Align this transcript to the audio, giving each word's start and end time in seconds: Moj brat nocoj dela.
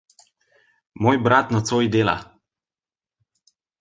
Moj 1.07 1.13
brat 1.27 1.53
nocoj 1.57 1.83
dela. 1.97 2.17